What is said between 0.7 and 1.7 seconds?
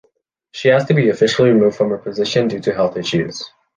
asked to be officially